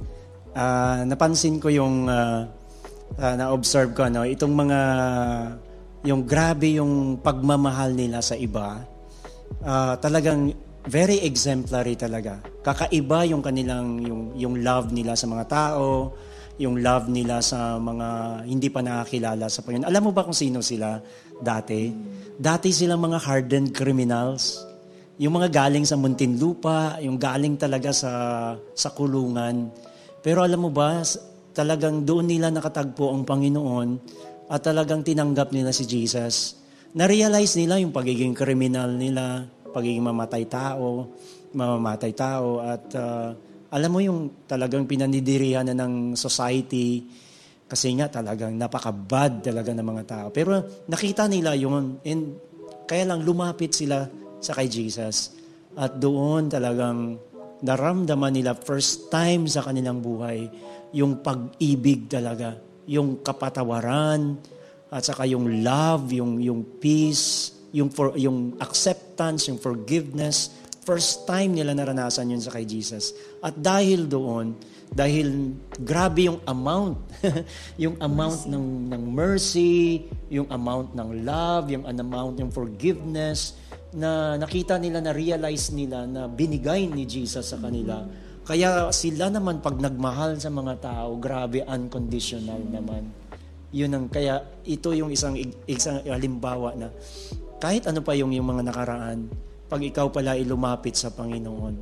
ah, 0.59 1.07
napansin 1.07 1.63
ko 1.63 1.71
yung 1.71 2.11
ah, 2.11 2.51
ah, 3.19 3.35
na-observe 3.39 3.95
ko, 3.95 4.07
ano, 4.07 4.27
itong 4.27 4.55
mga, 4.55 4.81
yung 6.05 6.23
grabe 6.27 6.79
yung 6.79 7.19
pagmamahal 7.21 7.95
nila 7.95 8.21
sa 8.21 8.35
iba, 8.35 8.83
ah, 9.63 9.95
talagang 9.99 10.55
very 10.85 11.25
exemplary 11.25 11.97
talaga. 11.97 12.41
Kakaiba 12.61 13.25
yung 13.25 13.41
kanilang, 13.41 14.01
yung, 14.05 14.23
yung 14.37 14.55
love 14.61 14.93
nila 14.93 15.17
sa 15.17 15.25
mga 15.25 15.45
tao, 15.49 16.13
yung 16.61 16.79
love 16.79 17.11
nila 17.11 17.43
sa 17.43 17.81
mga 17.83 18.09
hindi 18.47 18.69
pa 18.71 18.79
nakakilala 18.85 19.51
sa 19.51 19.65
Panginoon. 19.67 19.91
Alam 19.91 20.03
mo 20.07 20.13
ba 20.15 20.23
kung 20.23 20.37
sino 20.37 20.63
sila 20.63 21.03
dati? 21.43 21.91
Dati 22.39 22.71
silang 22.71 23.03
mga 23.03 23.19
hardened 23.19 23.75
criminals. 23.75 24.63
Yung 25.19 25.39
mga 25.39 25.51
galing 25.51 25.87
sa 25.87 25.95
Muntinlupa, 25.95 26.99
yung 27.03 27.19
galing 27.19 27.55
talaga 27.55 27.95
sa, 27.95 28.13
sa 28.75 28.89
kulungan. 28.91 29.71
Pero 30.23 30.43
alam 30.43 30.67
mo 30.67 30.71
ba, 30.75 31.03
talagang 31.55 32.03
doon 32.03 32.27
nila 32.29 32.51
nakatagpo 32.51 33.15
ang 33.15 33.23
Panginoon 33.23 33.89
at 34.51 34.61
talagang 34.61 35.07
tinanggap 35.07 35.55
nila 35.55 35.71
si 35.71 35.87
Jesus. 35.87 36.59
Na-realize 36.93 37.57
nila 37.57 37.81
yung 37.81 37.95
pagiging 37.95 38.35
kriminal 38.37 38.91
nila, 38.91 39.47
pagiging 39.73 40.03
mamatay 40.05 40.45
tao, 40.51 41.09
mamamatay 41.55 42.13
tao 42.13 42.61
at 42.61 42.85
ah, 42.99 43.31
alam 43.75 43.91
mo 43.91 43.99
yung 44.03 44.47
talagang 44.47 44.87
pinanidirihan 44.87 45.67
na 45.67 45.75
ng 45.75 46.15
society 46.15 47.03
kasi 47.67 47.91
nga 47.99 48.07
talagang 48.07 48.55
napaka-bad 48.55 49.43
talaga 49.43 49.75
ng 49.75 49.87
mga 49.87 50.05
tao. 50.07 50.27
Pero 50.31 50.85
nakita 50.87 51.27
nila 51.27 51.59
yun 51.59 51.99
and 52.07 52.39
kaya 52.87 53.09
lang 53.09 53.25
lumapit 53.25 53.75
sila 53.75 54.07
sa 54.39 54.53
kay 54.55 54.69
Jesus. 54.69 55.35
At 55.75 55.99
doon 55.99 56.47
talagang 56.47 57.19
naramdaman 57.65 58.31
nila 58.37 58.55
first 58.55 59.09
time 59.11 59.49
sa 59.49 59.65
kanilang 59.65 60.05
buhay 60.05 60.47
yung 60.95 61.19
pag-ibig 61.19 62.07
talaga, 62.07 62.55
yung 62.87 63.19
kapatawaran, 63.19 64.39
at 64.95 65.03
saka 65.03 65.27
yung 65.27 65.67
love, 65.67 66.15
yung 66.15 66.39
yung 66.39 66.63
peace, 66.79 67.51
yung 67.75 67.91
for, 67.91 68.15
yung 68.15 68.55
acceptance, 68.63 69.51
yung 69.51 69.59
forgiveness. 69.59 70.55
First 70.87 71.27
time 71.27 71.59
nila 71.59 71.75
naranasan 71.75 72.31
yun 72.31 72.39
sa 72.39 72.55
kay 72.55 72.63
Jesus. 72.63 73.11
At 73.43 73.59
dahil 73.59 74.07
doon, 74.07 74.55
dahil 74.87 75.59
grabe 75.83 76.31
yung 76.31 76.39
amount, 76.47 77.03
yung 77.83 77.99
amount 77.99 78.47
ng 78.47 78.95
ng 78.95 79.03
mercy, 79.11 80.07
yung 80.31 80.47
amount 80.47 80.95
ng 80.95 81.27
love, 81.27 81.75
yung 81.75 81.83
amount 81.91 82.39
ng 82.39 82.55
forgiveness 82.55 83.59
na 83.91 84.39
nakita 84.39 84.79
nila 84.79 85.03
na 85.03 85.11
realize 85.11 85.75
nila 85.75 86.07
na 86.07 86.31
binigay 86.31 86.87
ni 86.87 87.03
Jesus 87.03 87.51
sa 87.51 87.59
kanila. 87.59 88.07
Kaya 88.45 88.93
sila 88.93 89.33
naman 89.33 89.65
pag 89.65 89.81
nagmahal 89.81 90.37
sa 90.37 90.53
mga 90.53 90.77
tao, 90.85 91.17
grabe 91.17 91.65
unconditional 91.65 92.61
naman. 92.61 93.09
Yun 93.73 93.91
ang 93.97 94.07
kaya 94.13 94.45
ito 94.69 94.93
yung 94.93 95.09
isang 95.09 95.35
isang 95.65 96.05
halimbawa 96.05 96.77
na 96.77 96.93
kahit 97.57 97.89
ano 97.89 98.05
pa 98.05 98.13
yung 98.13 98.37
yung 98.37 98.45
mga 98.45 98.69
nakaraan, 98.69 99.33
pag 99.67 99.81
ikaw 99.81 100.13
pala 100.13 100.37
ay 100.37 100.45
lumapit 100.45 100.93
sa 100.93 101.09
Panginoon, 101.09 101.75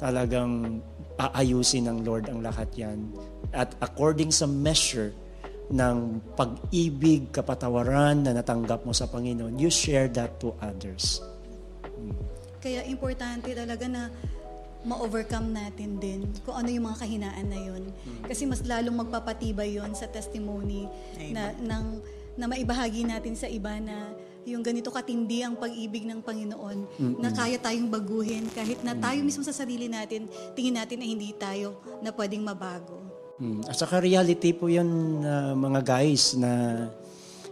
talagang 0.00 0.80
aayusin 1.20 1.84
ng 1.84 1.98
Lord 2.00 2.32
ang 2.32 2.40
lahat 2.40 2.72
yan. 2.72 3.12
At 3.52 3.76
according 3.84 4.32
sa 4.32 4.48
measure 4.48 5.12
ng 5.68 6.24
pag-ibig, 6.32 7.28
kapatawaran 7.28 8.24
na 8.24 8.32
natanggap 8.32 8.88
mo 8.88 8.96
sa 8.96 9.04
Panginoon, 9.04 9.60
you 9.60 9.68
share 9.68 10.08
that 10.16 10.40
to 10.40 10.56
others. 10.64 11.20
Kaya 12.62 12.82
importante 12.88 13.52
talaga 13.52 13.84
na 13.86 14.08
ma-overcome 14.84 15.54
natin 15.54 15.96
din 15.96 16.20
kung 16.44 16.58
ano 16.58 16.68
yung 16.68 16.86
mga 16.90 16.98
kahinaan 17.00 17.46
na 17.48 17.58
yun. 17.58 17.82
Kasi 18.26 18.44
mas 18.44 18.60
lalong 18.66 19.06
magpapatibay 19.06 19.80
yon 19.80 19.94
sa 19.96 20.10
testimony 20.10 20.90
na, 21.32 21.54
ng, 21.56 21.86
na 22.36 22.44
maibahagi 22.50 23.06
natin 23.08 23.34
sa 23.38 23.48
iba 23.48 23.72
na 23.80 24.12
yung 24.46 24.62
ganito 24.62 24.94
katindi 24.94 25.42
ang 25.42 25.58
pag-ibig 25.58 26.06
ng 26.06 26.22
Panginoon 26.22 26.78
na 27.18 27.34
kaya 27.34 27.58
tayong 27.58 27.90
baguhin 27.90 28.46
kahit 28.54 28.78
na 28.86 28.94
tayo 28.94 29.18
mismo 29.26 29.42
sa 29.42 29.50
sarili 29.50 29.90
natin 29.90 30.30
tingin 30.54 30.78
natin 30.78 31.02
na 31.02 31.06
hindi 31.06 31.34
tayo 31.34 31.82
na 31.98 32.14
pwedeng 32.14 32.46
mabago. 32.46 33.02
Mm. 33.42 33.66
At 33.68 33.76
saka 33.76 34.00
reality 34.00 34.56
po 34.56 34.70
yun, 34.70 35.20
ah, 35.26 35.52
mga 35.52 35.80
guys, 35.84 36.38
na 36.38 36.86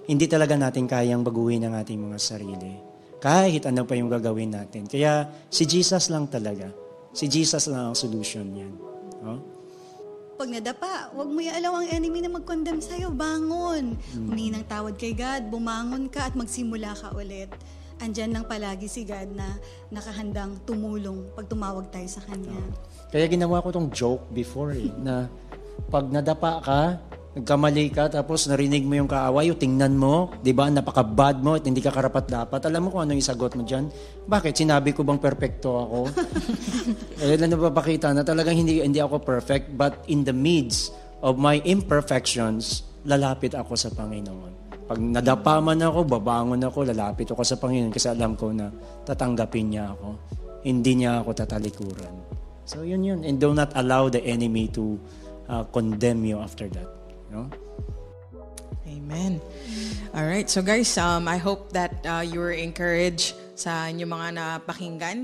hindi 0.06 0.24
talaga 0.28 0.56
natin 0.56 0.84
kayang 0.88 1.24
baguhin 1.24 1.64
ang 1.64 1.74
ating 1.76 2.00
mga 2.00 2.18
sarili. 2.20 2.72
Kahit 3.20 3.64
ano 3.64 3.88
pa 3.88 3.96
yung 3.96 4.12
gagawin 4.12 4.52
natin. 4.52 4.84
Kaya 4.84 5.24
si 5.48 5.64
Jesus 5.64 6.12
lang 6.12 6.28
talaga. 6.28 6.83
Si 7.14 7.30
Jesus 7.30 7.70
lang 7.70 7.94
ang 7.94 7.96
solution 7.96 8.42
yan. 8.50 8.74
No? 9.22 9.38
Pag 10.34 10.50
nadapa, 10.50 11.14
huwag 11.14 11.30
mo 11.30 11.38
iaalaw 11.38 11.78
ang 11.78 11.88
enemy 11.94 12.18
na 12.26 12.30
mag-condemn 12.34 12.82
sa'yo. 12.82 13.14
Bangon. 13.14 13.94
Humingi 14.18 14.50
ng 14.50 14.66
tawad 14.66 14.98
kay 14.98 15.14
God. 15.14 15.46
Bumangon 15.46 16.10
ka 16.10 16.26
at 16.26 16.34
magsimula 16.34 16.90
ka 16.98 17.14
ulit. 17.14 17.54
Andyan 18.02 18.34
lang 18.34 18.42
palagi 18.50 18.90
si 18.90 19.06
God 19.06 19.30
na 19.30 19.54
nakahandang 19.94 20.58
tumulong 20.66 21.30
pag 21.38 21.46
tumawag 21.46 21.86
tayo 21.94 22.10
sa 22.10 22.18
Kanya. 22.26 22.58
Kaya 23.14 23.30
ginawa 23.30 23.62
ko 23.62 23.70
tong 23.70 23.94
joke 23.94 24.26
before 24.34 24.74
eh, 24.74 24.90
na 24.98 25.30
pag 25.86 26.10
nadapa 26.10 26.58
ka, 26.66 26.80
nagkamali 27.34 27.90
ka, 27.90 28.06
tapos 28.06 28.46
narinig 28.46 28.86
mo 28.86 28.94
yung 28.94 29.10
kaaway, 29.10 29.50
o 29.50 29.58
tingnan 29.58 29.98
mo, 29.98 30.30
di 30.38 30.54
ba, 30.54 30.70
napaka-bad 30.70 31.42
mo 31.42 31.58
at 31.58 31.66
hindi 31.66 31.82
ka 31.82 31.90
karapat-dapat. 31.90 32.62
Alam 32.70 32.86
mo 32.86 32.88
kung 32.94 33.02
ano 33.02 33.12
yung 33.18 33.26
sagot 33.26 33.58
mo 33.58 33.66
dyan? 33.66 33.90
Bakit? 34.30 34.54
Sinabi 34.54 34.94
ko 34.94 35.02
bang 35.02 35.18
perfecto 35.18 35.74
ako? 35.74 35.98
eh, 37.26 37.34
na 37.34 37.50
napapakita 37.50 38.14
na 38.14 38.22
talagang 38.22 38.54
hindi, 38.54 38.78
hindi 38.78 39.02
ako 39.02 39.18
perfect, 39.18 39.74
but 39.74 40.06
in 40.06 40.22
the 40.22 40.32
midst 40.32 40.94
of 41.26 41.34
my 41.34 41.58
imperfections, 41.66 42.86
lalapit 43.02 43.58
ako 43.58 43.74
sa 43.74 43.90
Panginoon. 43.90 44.64
Pag 44.84 45.00
nadapa 45.00 45.58
man 45.58 45.80
ako, 45.82 46.06
babangon 46.06 46.60
ako, 46.62 46.86
lalapit 46.86 47.26
ako 47.34 47.42
sa 47.42 47.58
Panginoon 47.58 47.90
kasi 47.90 48.12
alam 48.12 48.38
ko 48.38 48.54
na 48.54 48.70
tatanggapin 49.02 49.74
niya 49.74 49.90
ako. 49.96 50.08
Hindi 50.62 51.02
niya 51.02 51.24
ako 51.24 51.34
tatalikuran. 51.34 52.14
So 52.64 52.84
yun 52.84 53.04
yun. 53.04 53.20
And 53.24 53.40
do 53.40 53.56
not 53.56 53.72
allow 53.76 54.12
the 54.12 54.20
enemy 54.24 54.68
to 54.76 54.96
uh, 55.48 55.64
condemn 55.72 56.24
you 56.24 56.40
after 56.40 56.68
that. 56.72 57.03
No? 57.30 57.48
Amen. 58.86 59.40
All 60.12 60.26
right. 60.26 60.48
So 60.50 60.60
guys, 60.60 60.98
um, 60.98 61.26
I 61.28 61.38
hope 61.38 61.72
that 61.72 61.94
uh, 62.04 62.20
you 62.20 62.38
were 62.38 62.52
encouraged 62.52 63.34
sa 63.54 63.86
inyong 63.86 64.10
mga 64.10 64.28
napakinggan. 64.34 65.18